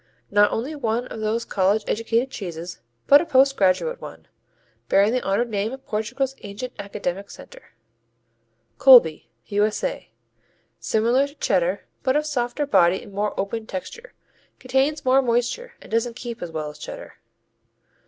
[0.31, 4.27] Not only one of those college educated cheeses but a postgraduate one,
[4.89, 7.75] bearing the honored name of Portugal's ancient academic center.
[8.79, 10.09] Colby U.S.A.
[10.79, 14.13] Similar to Cheddar, but of softer body and more open texture.
[14.57, 17.17] Contains more moisture, and doesn't keep as well as Cheddar.